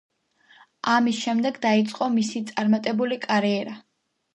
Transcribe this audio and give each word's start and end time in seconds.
ამის 0.93 1.21
შემდეგ 1.27 1.61
დაიწყო 1.67 2.11
მისი 2.19 2.45
წარმატებული 2.51 3.23
კარიერა. 3.31 3.83